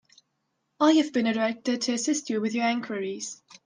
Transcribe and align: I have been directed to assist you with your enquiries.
I 0.79 0.93
have 0.93 1.13
been 1.13 1.31
directed 1.31 1.81
to 1.83 1.93
assist 1.93 2.31
you 2.31 2.41
with 2.41 2.55
your 2.55 2.65
enquiries. 2.67 3.39